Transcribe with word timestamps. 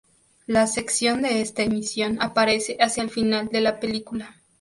La 0.47 0.65
sección 0.65 1.21
de 1.21 1.41
esta 1.41 1.61
emisión 1.61 2.17
aparece 2.23 2.75
hacia 2.79 3.03
el 3.03 3.11
final 3.11 3.49
de 3.49 3.61
la 3.61 3.79
película. 3.79 4.41